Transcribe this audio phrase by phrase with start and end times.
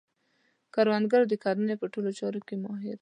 [0.73, 2.99] کروندګر د کرنې په ټولو چارو کې ماهر دی